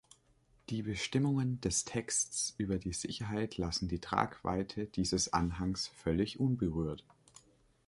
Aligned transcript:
Die 0.71 0.81
Bestimmungen 0.81 1.61
des 1.61 1.85
Texts 1.85 2.55
über 2.57 2.79
die 2.79 2.91
Sicherheit 2.91 3.57
lassen 3.59 3.87
die 3.87 3.99
Tragweite 4.01 4.87
dieses 4.87 5.31
Anhangs 5.31 5.89
völlig 5.89 6.39
unberührt. 6.39 7.03